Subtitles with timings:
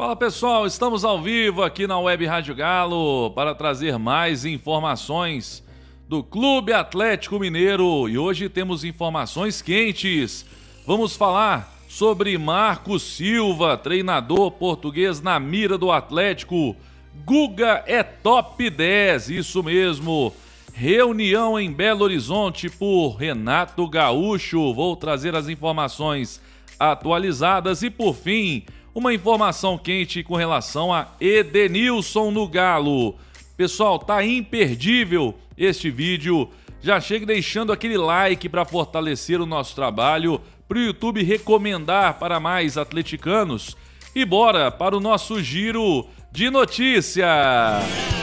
[0.00, 5.62] Fala pessoal, estamos ao vivo aqui na Web Rádio Galo para trazer mais informações
[6.08, 10.46] do Clube Atlético Mineiro e hoje temos informações quentes.
[10.86, 16.74] Vamos falar sobre Marcos Silva, treinador português na mira do Atlético.
[17.26, 20.32] Guga é top 10, isso mesmo.
[20.72, 24.72] Reunião em Belo Horizonte por Renato Gaúcho.
[24.72, 26.40] Vou trazer as informações
[26.78, 28.64] atualizadas e por fim
[28.94, 33.14] uma informação quente com relação a Edenilson no Galo.
[33.56, 36.48] Pessoal, tá imperdível este vídeo.
[36.80, 42.40] Já chega deixando aquele like para fortalecer o nosso trabalho, para o YouTube recomendar para
[42.40, 43.76] mais atleticanos.
[44.14, 48.19] E bora para o nosso giro de notícias.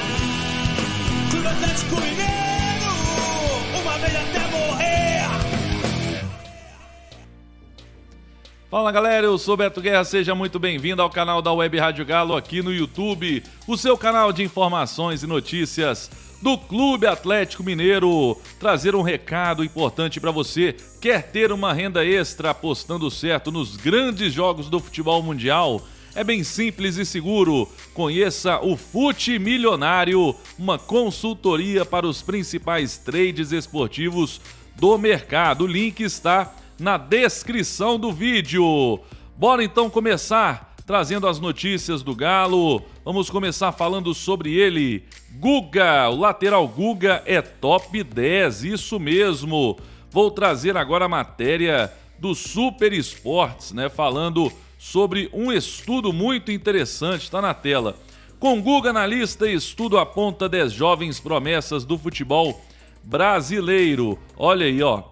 [8.69, 12.35] Fala galera, eu sou Beto Guerra, seja muito bem-vindo ao canal da Web Rádio Galo
[12.35, 18.37] aqui no YouTube, o seu canal de informações e notícias do Clube Atlético Mineiro.
[18.59, 20.75] Trazer um recado importante para você.
[20.99, 25.81] Quer ter uma renda extra apostando certo nos grandes jogos do futebol mundial?
[26.13, 27.69] É bem simples e seguro.
[27.93, 34.41] Conheça o Fute Milionário, uma consultoria para os principais trades esportivos
[34.75, 35.63] do mercado.
[35.63, 38.99] O link está na descrição do vídeo.
[39.35, 42.81] Bora então começar trazendo as notícias do Galo.
[43.03, 45.03] Vamos começar falando sobre ele.
[45.33, 49.77] Guga, o lateral Guga é top 10, isso mesmo.
[50.09, 57.23] Vou trazer agora a matéria do Super Esportes, né, falando sobre um estudo muito interessante,
[57.23, 57.95] está na tela.
[58.39, 62.61] Com Guga na lista, estudo aponta 10 jovens promessas do futebol
[63.03, 64.17] brasileiro.
[64.37, 65.03] Olha aí, ó.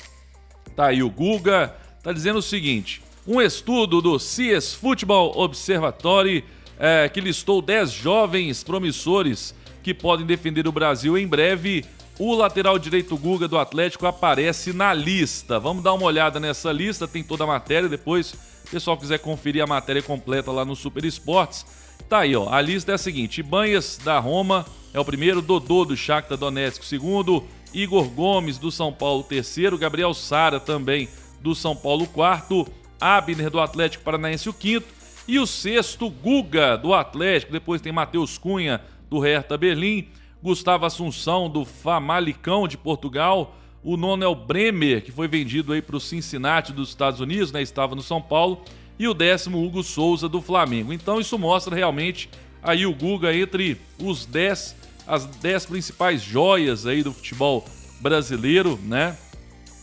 [0.76, 6.44] Tá aí o Guga, tá dizendo o seguinte: um estudo do CS Football Observatory
[6.78, 11.86] é, que listou 10 jovens promissores que podem defender o Brasil em breve.
[12.18, 15.60] O lateral direito Guga do Atlético aparece na lista.
[15.60, 17.90] Vamos dar uma olhada nessa lista, tem toda a matéria.
[17.90, 18.36] Depois, se
[18.68, 21.66] o pessoal quiser conferir a matéria completa lá no Super Esportes,
[22.08, 22.50] tá aí, ó.
[22.50, 26.86] A lista é a seguinte: Banhas da Roma é o primeiro, Dodô do Shakhtar Donetsk,
[26.86, 27.44] segundo,
[27.76, 29.78] Igor Gomes, do São Paulo, terceiro.
[29.78, 31.10] Gabriel Sara, também
[31.42, 32.66] do São Paulo, quarto.
[33.02, 34.88] Abner, do Atlético Paranaense, o quinto.
[35.28, 37.52] E o sexto, Guga, do Atlético.
[37.52, 40.08] Depois tem Matheus Cunha, do Hertha Berlim.
[40.42, 43.58] Gustavo Assunção, do Famalicão, de Portugal.
[43.84, 47.52] O nono é o Bremer, que foi vendido aí para o Cincinnati dos Estados Unidos,
[47.52, 47.62] né?
[47.62, 48.62] Estava no São Paulo.
[48.98, 50.94] E o décimo, Hugo Souza, do Flamengo.
[50.94, 52.30] Então isso mostra realmente
[52.64, 57.66] aí o Guga entre os 10 as 10 principais joias aí do futebol
[58.00, 59.18] brasileiro, né?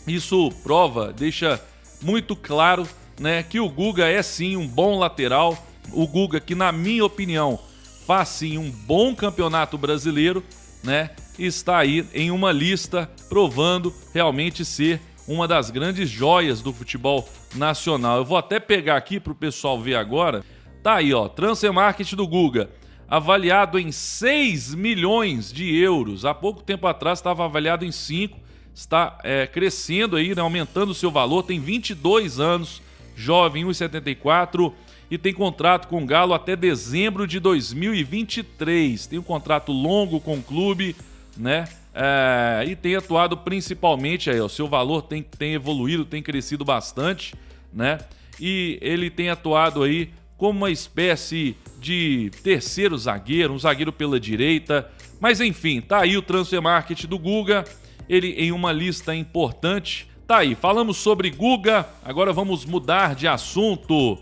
[0.05, 1.61] Isso prova, deixa
[2.01, 2.87] muito claro,
[3.19, 5.57] né, que o Guga é sim um bom lateral.
[5.91, 7.59] O Guga que na minha opinião
[8.05, 10.43] faz sim um bom campeonato brasileiro,
[10.83, 11.11] né?
[11.39, 18.17] Está aí em uma lista provando realmente ser uma das grandes joias do futebol nacional.
[18.17, 20.43] Eu vou até pegar aqui para o pessoal ver agora.
[20.83, 22.69] Tá aí, ó, Transfer Market do Guga
[23.13, 26.25] avaliado em 6 milhões de euros.
[26.25, 28.39] Há pouco tempo atrás estava avaliado em 5,
[28.73, 32.81] está é, crescendo aí, né, aumentando o seu valor, tem 22 anos,
[33.15, 34.73] jovem, 1,74
[35.11, 39.05] e tem contrato com o Galo até dezembro de 2023.
[39.05, 40.95] Tem um contrato longo com o clube,
[41.37, 41.65] né?
[41.93, 47.35] É, e tem atuado principalmente aí, o seu valor tem, tem evoluído, tem crescido bastante,
[47.71, 47.99] né?
[48.39, 50.09] E ele tem atuado aí
[50.43, 54.91] como uma espécie de terceiro zagueiro, um zagueiro pela direita.
[55.17, 57.63] Mas enfim, tá aí o transfer market do Guga,
[58.09, 60.05] ele em uma lista importante.
[60.27, 64.17] Tá aí, falamos sobre Guga, agora vamos mudar de assunto,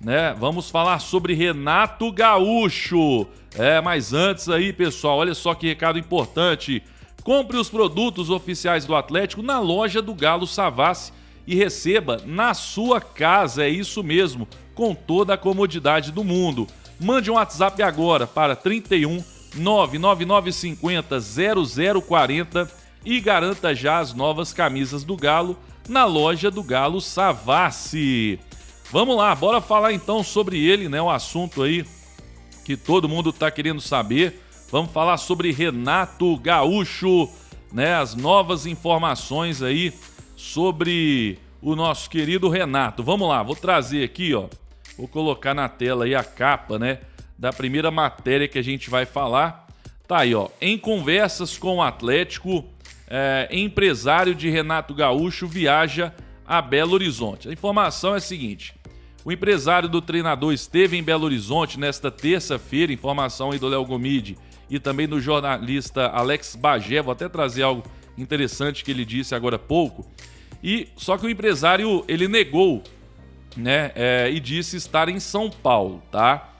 [0.00, 0.34] né?
[0.36, 3.28] Vamos falar sobre Renato Gaúcho.
[3.56, 6.82] É, mas antes aí, pessoal, olha só que recado importante.
[7.22, 11.12] Compre os produtos oficiais do Atlético na loja do Galo Savassi
[11.46, 16.66] e receba na sua casa, é isso mesmo, com toda a comodidade do mundo.
[17.00, 19.22] Mande um WhatsApp agora para 31
[19.56, 21.18] 99950
[22.02, 22.70] 0040
[23.04, 25.56] e garanta já as novas camisas do Galo
[25.88, 28.38] na loja do Galo Savassi.
[28.90, 31.00] Vamos lá, bora falar então sobre ele, né?
[31.00, 31.84] O assunto aí
[32.64, 34.40] que todo mundo está querendo saber.
[34.70, 37.28] Vamos falar sobre Renato Gaúcho,
[37.72, 37.94] né?
[37.94, 39.92] As novas informações aí
[40.36, 43.02] sobre o nosso querido Renato.
[43.02, 44.46] Vamos lá, vou trazer aqui, ó.
[44.96, 46.98] Vou colocar na tela aí a capa, né?
[47.38, 49.66] Da primeira matéria que a gente vai falar.
[50.06, 50.48] Tá aí, ó.
[50.60, 52.64] Em conversas com o Atlético,
[53.08, 56.14] é, empresário de Renato Gaúcho viaja
[56.46, 57.48] a Belo Horizonte.
[57.48, 58.74] A informação é a seguinte:
[59.24, 64.36] O empresário do treinador esteve em Belo Horizonte nesta terça-feira, informação aí do Léo Gomide
[64.70, 67.02] e também do jornalista Alex Bagé.
[67.02, 67.82] Vou até trazer algo
[68.16, 70.06] interessante que ele disse agora há pouco.
[70.62, 72.82] E só que o empresário ele negou,
[73.56, 76.50] né, é, e disse estar em São Paulo, tá?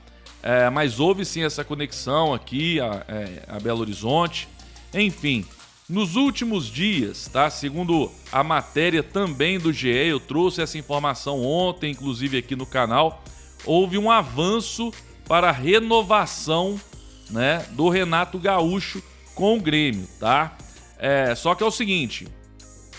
[0.41, 4.49] É, mas houve sim essa conexão aqui a, é, a Belo Horizonte.
[4.93, 5.45] Enfim,
[5.87, 7.49] nos últimos dias, tá?
[7.49, 13.23] Segundo a matéria também do GE, eu trouxe essa informação ontem, inclusive aqui no canal,
[13.65, 14.91] houve um avanço
[15.27, 16.79] para a renovação,
[17.29, 19.01] né, do Renato Gaúcho
[19.33, 20.57] com o Grêmio, tá?
[20.99, 22.27] É, só que é o seguinte,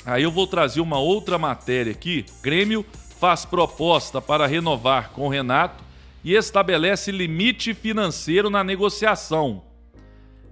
[0.05, 2.25] aí eu vou trazer uma outra matéria aqui.
[2.43, 2.85] Grêmio
[3.19, 5.83] faz proposta para renovar com Renato
[6.23, 9.63] e estabelece limite financeiro na negociação.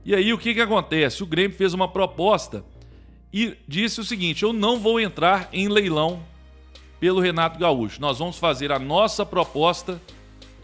[0.04, 1.22] E aí o que, que acontece?
[1.22, 2.64] O Grêmio fez uma proposta
[3.32, 6.22] e disse o seguinte: eu não vou entrar em leilão
[7.00, 8.00] pelo Renato Gaúcho.
[8.00, 10.00] Nós vamos fazer a nossa proposta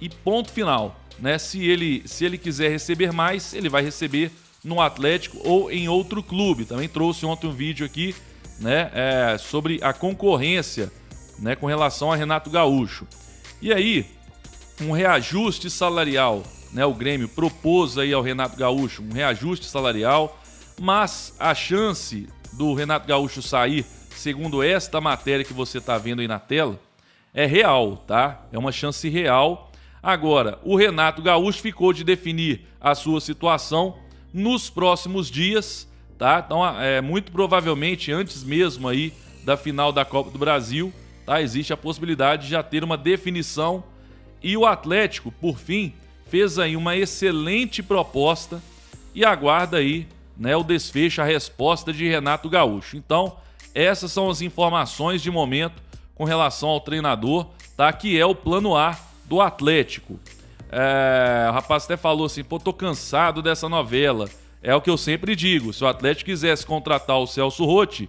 [0.00, 1.00] e ponto final.
[1.18, 1.38] Né?
[1.38, 4.30] Se, ele, se ele quiser receber mais, ele vai receber
[4.62, 6.64] no Atlético ou em outro clube.
[6.64, 8.14] Também trouxe ontem um vídeo aqui
[8.60, 10.92] né, é, sobre a concorrência
[11.38, 13.06] né, com relação a Renato Gaúcho.
[13.60, 14.06] E aí,
[14.80, 16.42] um reajuste salarial
[16.72, 20.38] né, o Grêmio propôs aí ao Renato Gaúcho um reajuste salarial,
[20.80, 26.28] mas a chance do Renato Gaúcho sair, segundo esta matéria que você está vendo aí
[26.28, 26.78] na tela,
[27.32, 28.46] é real, tá?
[28.52, 29.70] É uma chance real.
[30.02, 33.96] Agora, o Renato Gaúcho ficou de definir a sua situação
[34.32, 36.42] nos próximos dias, tá?
[36.44, 39.12] Então, é muito provavelmente antes mesmo aí
[39.44, 40.92] da final da Copa do Brasil,
[41.28, 41.42] tá?
[41.42, 43.84] Existe a possibilidade de já ter uma definição
[44.42, 45.92] e o Atlético, por fim,
[46.26, 48.62] fez aí uma excelente proposta
[49.14, 50.08] e aguarda aí
[50.38, 52.96] né, o desfecho, a resposta de Renato Gaúcho.
[52.96, 53.36] Então,
[53.74, 55.82] essas são as informações de momento
[56.14, 57.92] com relação ao treinador, tá?
[57.92, 60.18] Que é o plano A do Atlético.
[60.72, 64.30] É, o rapaz até falou assim: pô, tô cansado dessa novela.
[64.62, 68.08] É o que eu sempre digo: se o Atlético quisesse contratar o Celso Rotti,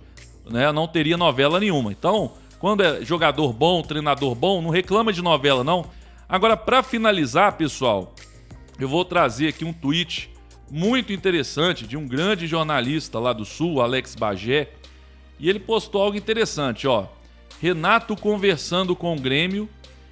[0.50, 1.92] né, não teria novela nenhuma.
[1.92, 5.86] Então, quando é jogador bom, treinador bom, não reclama de novela, não.
[6.28, 8.14] Agora, para finalizar, pessoal,
[8.78, 10.30] eu vou trazer aqui um tweet
[10.70, 14.70] muito interessante de um grande jornalista lá do Sul, Alex Bagé,
[15.40, 17.08] e ele postou algo interessante, ó.
[17.62, 19.68] Renato conversando com o Grêmio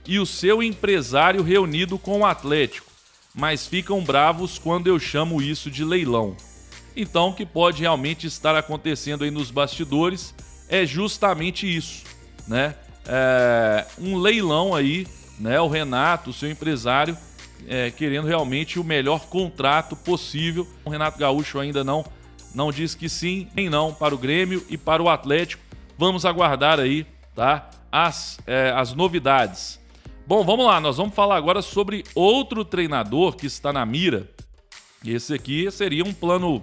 [0.07, 2.89] e o seu empresário reunido com o Atlético,
[3.35, 6.35] mas ficam bravos quando eu chamo isso de leilão.
[6.95, 10.33] Então, o que pode realmente estar acontecendo aí nos bastidores
[10.67, 12.03] é justamente isso,
[12.47, 12.75] né?
[13.05, 15.07] É um leilão aí
[15.39, 17.17] né, o Renato, seu empresário,
[17.67, 20.67] é, querendo realmente o melhor contrato possível.
[20.83, 22.05] O Renato Gaúcho ainda não,
[22.53, 25.63] não diz que sim, nem não para o Grêmio e para o Atlético.
[25.97, 27.05] Vamos aguardar aí,
[27.35, 27.69] tá?
[27.91, 29.79] As, é, as novidades.
[30.25, 34.29] Bom, vamos lá, nós vamos falar agora sobre outro treinador que está na mira.
[35.05, 36.61] Esse aqui seria um plano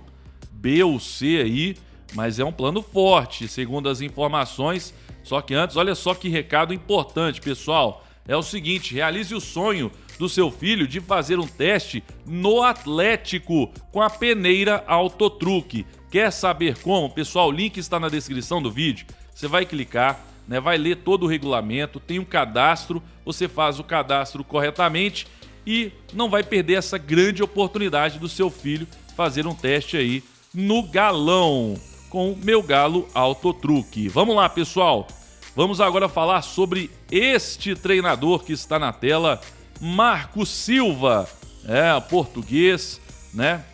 [0.52, 1.76] B ou C aí,
[2.14, 4.92] mas é um plano forte, segundo as informações.
[5.24, 9.90] Só que antes, olha só que recado importante, pessoal é o seguinte: realize o sonho
[10.18, 15.86] do seu filho de fazer um teste no Atlético com a peneira Autotruque.
[16.10, 17.10] Quer saber como?
[17.10, 19.06] Pessoal, o link está na descrição do vídeo.
[19.34, 23.84] Você vai clicar, né, vai ler todo o regulamento, tem um cadastro, você faz o
[23.84, 25.26] cadastro corretamente
[25.66, 30.82] e não vai perder essa grande oportunidade do seu filho fazer um teste aí no
[30.84, 31.74] galão
[32.14, 34.08] com meu galo Autotruque.
[34.08, 35.08] Vamos lá, pessoal.
[35.56, 39.40] Vamos agora falar sobre este treinador que está na tela,
[39.80, 41.28] Marco Silva,
[41.66, 43.00] é português,
[43.34, 43.64] né?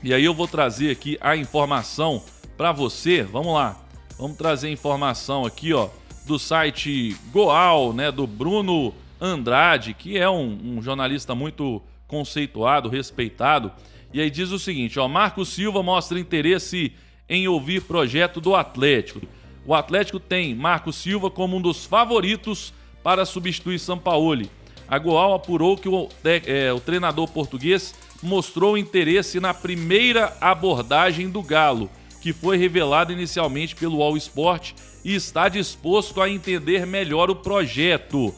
[0.00, 2.22] E aí eu vou trazer aqui a informação
[2.56, 3.24] para você.
[3.24, 3.76] Vamos lá,
[4.16, 5.88] vamos trazer informação aqui, ó,
[6.24, 8.12] do site Goal, né?
[8.12, 13.72] Do Bruno Andrade, que é um, um jornalista muito conceituado, respeitado.
[14.14, 16.92] E aí diz o seguinte, ó, Marco Silva mostra interesse
[17.32, 19.20] em ouvir projeto do Atlético
[19.64, 22.72] o Atlético tem Marco Silva como um dos favoritos
[23.02, 24.50] para substituir Sampaoli.
[24.88, 31.42] A Goal apurou que o, é, o treinador português mostrou interesse na primeira abordagem do
[31.42, 31.88] Galo,
[32.20, 34.72] que foi revelada inicialmente pelo All Sport
[35.04, 38.34] e está disposto a entender melhor o projeto.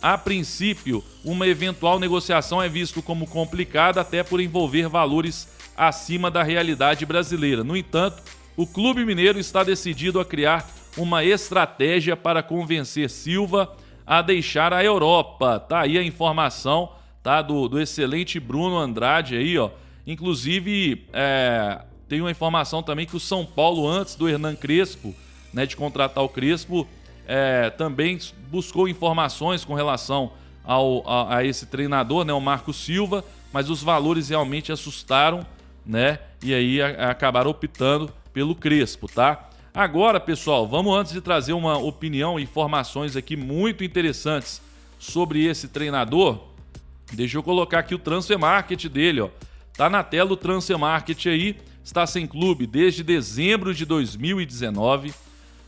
[0.00, 6.42] A princípio, uma eventual negociação é visto como complicada até por envolver valores acima da
[6.42, 7.64] realidade brasileira.
[7.64, 8.22] No entanto,
[8.58, 13.72] o Clube Mineiro está decidido a criar uma estratégia para convencer Silva
[14.04, 15.60] a deixar a Europa.
[15.60, 16.90] Tá aí a informação
[17.22, 19.70] tá do, do excelente Bruno Andrade aí, ó.
[20.04, 25.14] Inclusive, é, tem uma informação também que o São Paulo, antes do Hernan Crespo,
[25.54, 26.84] né, de contratar o Crespo,
[27.28, 28.18] é, também
[28.50, 30.32] buscou informações com relação
[30.64, 35.46] ao, a, a, esse treinador, né, o Marco Silva, mas os valores realmente assustaram,
[35.86, 36.18] né?
[36.42, 39.50] E aí a, acabaram optando pelo Crespo, tá?
[39.74, 44.62] Agora, pessoal, vamos antes de trazer uma opinião e informações aqui muito interessantes
[44.96, 46.44] sobre esse treinador,
[47.12, 49.28] deixa eu colocar aqui o transfer market dele, ó.
[49.76, 55.12] Tá na tela o transfer market aí, está sem clube desde dezembro de 2019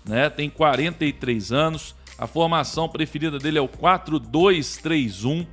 [0.04, 0.30] né?
[0.30, 1.96] Tem 43 anos.
[2.16, 5.44] A formação preferida dele é o 4-2-3-1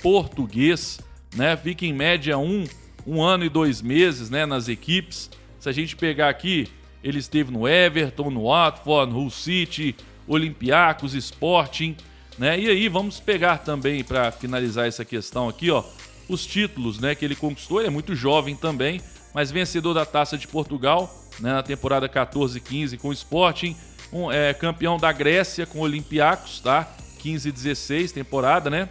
[0.00, 1.00] português,
[1.34, 1.56] né?
[1.56, 2.64] Fica em média um,
[3.04, 4.46] um ano e dois meses, né?
[4.46, 5.28] Nas equipes.
[5.62, 6.66] Se a gente pegar aqui,
[7.04, 9.94] ele esteve no Everton, no Watford, no Hull City,
[10.26, 11.96] Olympiacos, Sporting,
[12.36, 12.58] né?
[12.58, 15.84] E aí vamos pegar também para finalizar essa questão aqui, ó,
[16.28, 17.14] os títulos, né?
[17.14, 17.78] Que ele conquistou.
[17.78, 19.00] Ele é muito jovem também,
[19.32, 23.76] mas vencedor da Taça de Portugal, né, na temporada 14-15 com o Sporting,
[24.12, 26.92] um, é, campeão da Grécia com o Olympiacos, tá?
[27.22, 28.88] 15-16 temporada, né?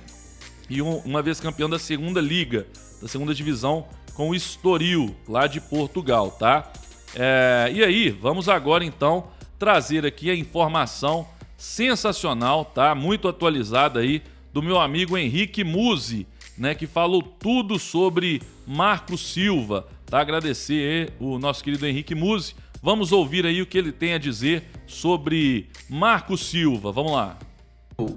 [0.70, 2.66] E um, uma vez campeão da segunda liga,
[3.02, 6.72] da segunda divisão com o Estoril, lá de Portugal, tá?
[7.16, 9.26] É, e aí, vamos agora então
[9.60, 11.28] trazer aqui a informação
[11.58, 12.96] sensacional, tá?
[12.96, 16.28] Muito atualizada aí do meu amigo Henrique Musi,
[16.58, 20.20] né, que falou tudo sobre Marco Silva, tá?
[20.20, 22.56] Agradecer o nosso querido Henrique Musi.
[22.82, 26.92] Vamos ouvir aí o que ele tem a dizer sobre Marco Silva.
[26.92, 27.38] Vamos lá.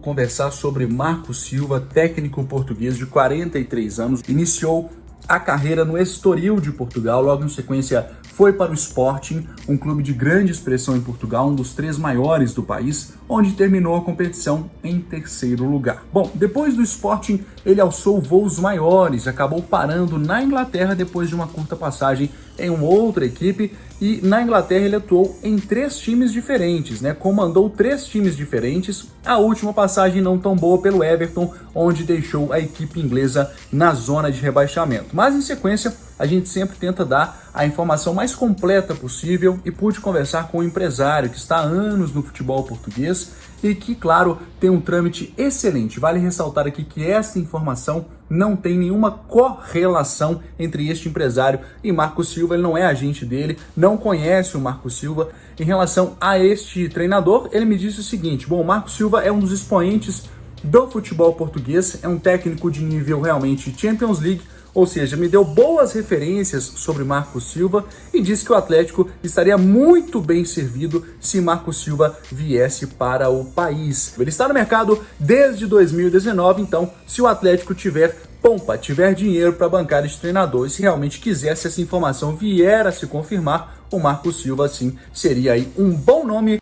[0.00, 4.90] Conversar sobre Marco Silva, técnico português de 43 anos, iniciou
[5.28, 10.02] a carreira no Estoril de Portugal, logo em sequência foi para o Sporting, um clube
[10.02, 14.68] de grande expressão em Portugal, um dos três maiores do país, onde terminou a competição
[14.82, 16.04] em terceiro lugar.
[16.12, 21.46] Bom, depois do Sporting, ele alçou voos maiores, acabou parando na Inglaterra depois de uma
[21.46, 22.28] curta passagem
[22.58, 27.14] em uma outra equipe e na Inglaterra ele atuou em três times diferentes, né?
[27.14, 29.06] Comandou três times diferentes.
[29.24, 34.30] A última passagem não tão boa pelo Everton, onde deixou a equipe inglesa na zona
[34.30, 35.14] de rebaixamento.
[35.14, 40.00] Mas em sequência, a gente sempre tenta dar a informação mais completa possível e pude
[40.00, 43.32] conversar com um empresário que está há anos no futebol português
[43.64, 45.98] e que, claro, tem um trâmite excelente.
[45.98, 52.22] Vale ressaltar aqui que essa informação não tem nenhuma correlação entre este empresário e Marco
[52.22, 52.54] Silva.
[52.54, 55.30] Ele não é agente dele, não conhece o Marco Silva.
[55.58, 59.32] Em relação a este treinador, ele me disse o seguinte: bom, o Marco Silva é
[59.32, 60.24] um dos expoentes
[60.62, 64.42] do futebol português, é um técnico de nível realmente Champions League
[64.74, 69.56] ou seja, me deu boas referências sobre Marco Silva e disse que o Atlético estaria
[69.56, 74.18] muito bem servido se Marco Silva viesse para o país.
[74.18, 79.68] Ele está no mercado desde 2019, então se o Atlético tiver pompa, tiver dinheiro para
[79.68, 84.32] bancar este treinador e se realmente quisesse essa informação vier a se confirmar, o Marco
[84.32, 86.58] Silva sim seria aí um bom nome.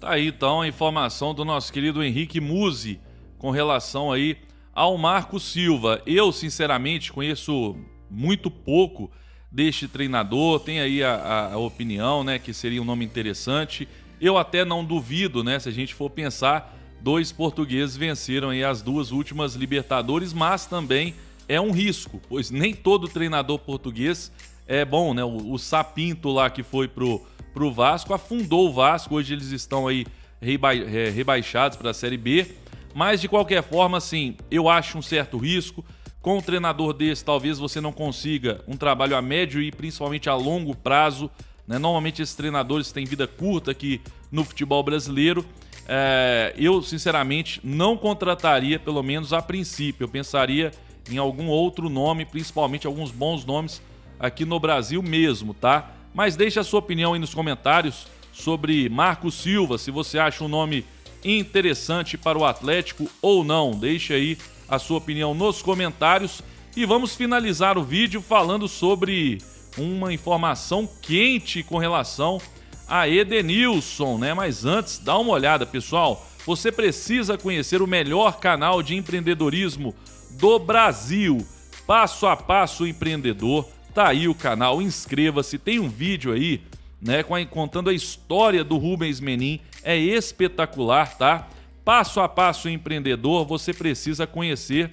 [0.00, 3.00] Tá aí então a informação do nosso querido Henrique Musi
[3.38, 4.36] com relação aí
[4.74, 6.02] ao Marco Silva.
[6.04, 7.76] Eu, sinceramente, conheço
[8.10, 9.10] muito pouco
[9.50, 13.88] deste treinador, tem aí a, a, opinião, né, que seria um nome interessante.
[14.20, 18.82] Eu até não duvido, né, se a gente for pensar, dois portugueses venceram aí as
[18.82, 21.14] duas últimas Libertadores, mas também
[21.48, 24.32] é um risco, pois nem todo treinador português
[24.66, 25.22] é bom, né?
[25.22, 27.20] O, o Sapinto lá que foi pro,
[27.52, 30.06] pro Vasco afundou o Vasco, hoje eles estão aí
[30.40, 32.46] reba, é, rebaixados para a Série B
[32.94, 35.84] mas de qualquer forma, assim, eu acho um certo risco.
[36.22, 40.34] Com um treinador desse, talvez você não consiga um trabalho a médio e principalmente a
[40.34, 41.30] longo prazo.
[41.66, 41.76] Né?
[41.78, 44.00] Normalmente esses treinadores têm vida curta aqui
[44.32, 45.44] no futebol brasileiro.
[45.86, 50.04] É, eu, sinceramente, não contrataria, pelo menos a princípio.
[50.04, 50.70] Eu pensaria
[51.10, 53.82] em algum outro nome, principalmente alguns bons nomes
[54.18, 55.90] aqui no Brasil mesmo, tá?
[56.14, 60.48] Mas deixe a sua opinião aí nos comentários sobre Marco Silva, se você acha um
[60.48, 60.84] nome
[61.24, 63.72] interessante para o Atlético ou não.
[63.72, 64.38] Deixe aí
[64.68, 66.42] a sua opinião nos comentários
[66.76, 69.38] e vamos finalizar o vídeo falando sobre
[69.76, 72.40] uma informação quente com relação
[72.86, 74.34] a Edenilson, né?
[74.34, 76.26] Mas antes, dá uma olhada, pessoal.
[76.46, 79.94] Você precisa conhecer o melhor canal de empreendedorismo
[80.32, 81.46] do Brasil.
[81.86, 83.66] Passo a passo empreendedor.
[83.94, 85.58] Tá aí o canal, inscreva-se.
[85.58, 86.60] Tem um vídeo aí
[87.00, 89.60] né, contando a história do Rubens Menin.
[89.82, 91.48] É espetacular, tá?
[91.84, 94.90] Passo a passo empreendedor, você precisa conhecer.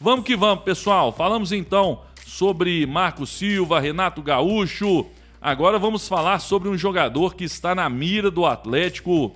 [0.00, 1.10] Vamos que vamos, pessoal.
[1.10, 5.06] Falamos então sobre Marco Silva, Renato Gaúcho.
[5.40, 9.34] Agora vamos falar sobre um jogador que está na mira do Atlético,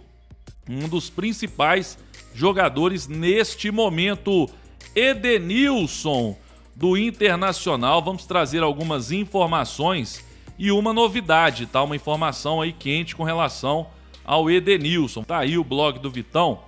[0.69, 1.99] um dos principais
[2.35, 4.49] jogadores neste momento,
[4.95, 6.37] Edenilson
[6.75, 8.03] do Internacional.
[8.03, 10.25] Vamos trazer algumas informações
[10.63, 11.83] e uma novidade, tá?
[11.83, 13.89] Uma informação aí quente com relação
[14.25, 15.25] ao Edenilson.
[15.25, 16.61] Tá aí o blog do Vitão.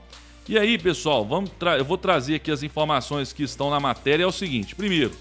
[0.49, 4.25] E aí, pessoal, vamos eu vou trazer aqui as informações que estão na matéria.
[4.25, 5.13] É o seguinte: primeiro,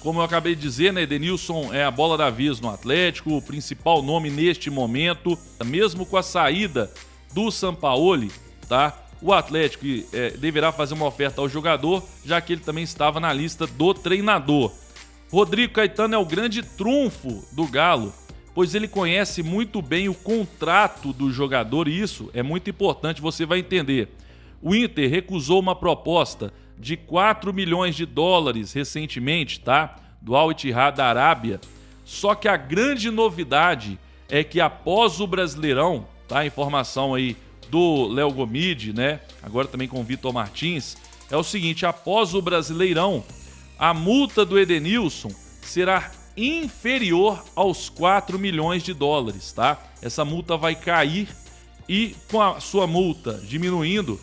[0.00, 3.42] como eu acabei de dizer, né, Edenilson é a bola da vez no Atlético, o
[3.42, 6.90] principal nome neste momento, mesmo com a saída
[7.34, 8.32] do Sampaoli,
[8.66, 9.04] tá?
[9.20, 9.84] O Atlético
[10.14, 13.92] é, deverá fazer uma oferta ao jogador, já que ele também estava na lista do
[13.92, 14.72] treinador.
[15.34, 18.14] Rodrigo Caetano é o grande trunfo do Galo,
[18.54, 23.44] pois ele conhece muito bem o contrato do jogador e isso é muito importante, você
[23.44, 24.10] vai entender.
[24.62, 29.96] O Inter recusou uma proposta de 4 milhões de dólares recentemente, tá?
[30.22, 31.60] Do Al Ittihad da Arábia.
[32.04, 33.98] Só que a grande novidade
[34.28, 36.46] é que após o Brasileirão, tá?
[36.46, 37.36] Informação aí
[37.68, 39.18] do Léo Gomide, né?
[39.42, 40.96] Agora também com o Vitor Martins,
[41.28, 43.24] é o seguinte, após o Brasileirão,
[43.78, 45.30] a multa do Edenilson
[45.62, 49.80] será inferior aos 4 milhões de dólares, tá?
[50.02, 51.28] Essa multa vai cair
[51.88, 54.20] e com a sua multa diminuindo,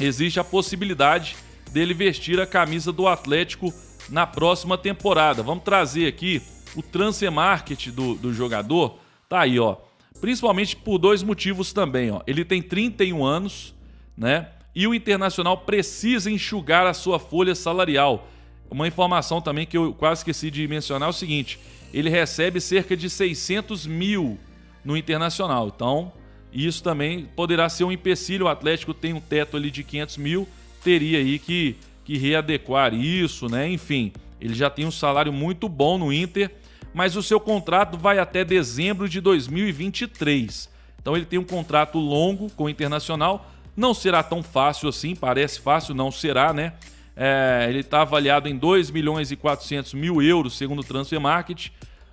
[0.00, 1.36] existe a possibilidade
[1.70, 3.72] dele vestir a camisa do Atlético
[4.08, 5.42] na próxima temporada.
[5.42, 6.42] Vamos trazer aqui
[6.74, 8.98] o transfer market do, do jogador.
[9.28, 9.76] Tá aí, ó.
[10.20, 12.22] Principalmente por dois motivos também, ó.
[12.26, 13.74] Ele tem 31 anos,
[14.16, 14.48] né?
[14.74, 18.28] E o Internacional precisa enxugar a sua folha salarial.
[18.70, 21.58] Uma informação também que eu quase esqueci de mencionar é o seguinte:
[21.92, 24.38] ele recebe cerca de 600 mil
[24.84, 25.72] no Internacional.
[25.74, 26.12] Então,
[26.52, 28.46] isso também poderá ser um empecilho.
[28.46, 30.48] O Atlético tem um teto ali de 500 mil
[30.82, 33.68] teria aí que, que readequar isso, né?
[33.70, 36.50] Enfim, ele já tem um salário muito bom no Inter,
[36.94, 40.68] mas o seu contrato vai até dezembro de 2023.
[41.00, 43.50] Então ele tem um contrato longo com o Internacional.
[43.76, 46.72] Não será tão fácil assim, parece fácil, não será, né?
[47.20, 51.70] É, ele está avaliado em 2 milhões e 400 mil euros, segundo o Transfer Market.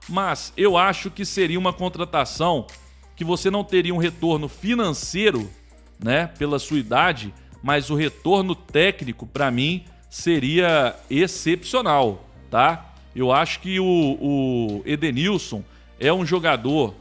[0.10, 2.66] Mas eu acho que seria uma contratação
[3.16, 5.48] que você não teria um retorno financeiro,
[6.04, 7.32] né, pela sua idade,
[7.62, 12.94] mas o retorno técnico, para mim, seria excepcional, tá?
[13.16, 15.64] Eu acho que o, o Edenilson
[16.00, 16.96] é um jogador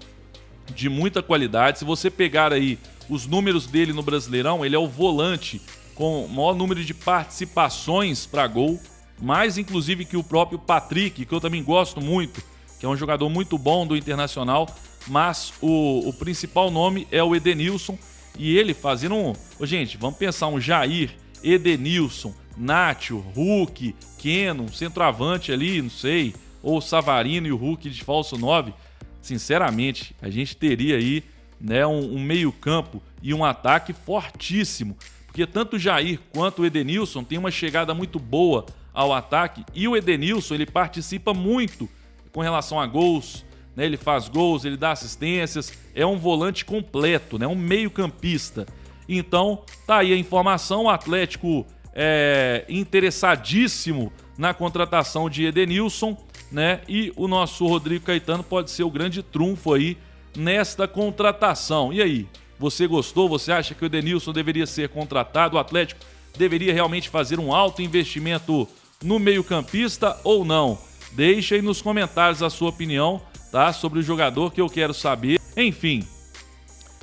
[0.75, 1.79] de muita qualidade.
[1.79, 5.61] Se você pegar aí os números dele no Brasileirão, ele é o volante
[5.95, 8.81] com o maior número de participações para gol,
[9.21, 12.43] mais inclusive que o próprio Patrick, que eu também gosto muito,
[12.79, 14.69] que é um jogador muito bom do Internacional,
[15.07, 17.99] mas o, o principal nome é o Edenilson
[18.39, 19.33] e ele fazendo um.
[19.63, 21.11] Gente, vamos pensar um Jair,
[21.43, 28.37] Edenilson, Nátio, Hulk, Keno, centroavante ali, não sei, ou Savarino e o Hulk de falso
[28.39, 28.73] 9.
[29.21, 31.23] Sinceramente, a gente teria aí
[31.61, 34.97] né, um, um meio-campo e um ataque fortíssimo.
[35.35, 39.89] Porque tanto o Jair quanto o Edenilson tem uma chegada muito boa ao ataque e
[39.89, 41.89] o Edenilson ele participa muito
[42.31, 43.45] com relação a gols,
[43.75, 43.85] né?
[43.85, 47.49] Ele faz gols, ele dá assistências, é um volante completo, né?
[47.49, 48.65] Um meio-campista.
[49.09, 56.17] Então, tá aí a informação, o Atlético é interessadíssimo na contratação de Edenilson,
[56.53, 56.81] né?
[56.89, 59.99] E o nosso Rodrigo Caetano pode ser o grande trunfo aí
[60.37, 61.93] nesta contratação.
[61.93, 63.29] E aí, você gostou?
[63.29, 65.57] Você acha que o Edenilson deveria ser contratado?
[65.57, 66.01] O Atlético
[66.37, 68.69] deveria realmente fazer um alto investimento
[69.03, 70.79] no meio-campista ou não?
[71.13, 73.23] Deixe aí nos comentários a sua opinião
[73.55, 73.73] tá?
[73.73, 75.41] Sobre o jogador que eu quero saber.
[75.57, 76.05] Enfim,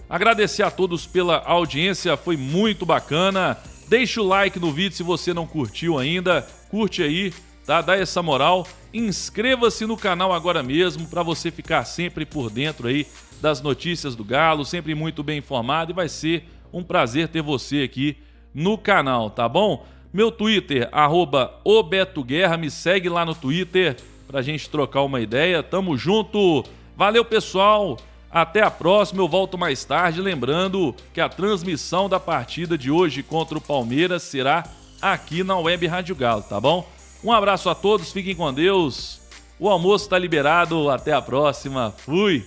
[0.10, 3.58] agradecer a todos pela audiência, foi muito bacana.
[3.88, 7.34] Deixa o like no vídeo se você não curtiu ainda, curte aí,
[7.66, 7.82] tá?
[7.82, 8.68] Dá essa moral.
[8.94, 13.08] Inscreva-se no canal agora mesmo para você ficar sempre por dentro aí
[13.42, 17.82] das notícias do Galo, sempre muito bem informado e vai ser um prazer ter você
[17.82, 18.18] aqui
[18.54, 19.86] no canal, tá bom?
[20.14, 21.60] Meu Twitter, arroba
[22.26, 23.96] Guerra, me segue lá no Twitter
[24.28, 25.64] pra gente trocar uma ideia.
[25.64, 26.64] Tamo junto.
[26.98, 27.98] Valeu, pessoal.
[28.30, 30.22] Até a próxima, eu volto mais tarde.
[30.22, 34.66] Lembrando que a transmissão da partida de hoje contra o Palmeiras será
[35.02, 36.91] aqui na Web Rádio Galo, tá bom?
[37.24, 39.22] Um abraço a todos, fiquem com Deus.
[39.60, 40.90] O almoço está liberado.
[40.90, 41.94] Até a próxima.
[41.98, 42.46] Fui.